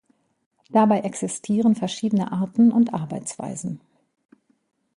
[0.71, 3.81] Dabei existieren verschiedene Arten und Arbeitsweisen.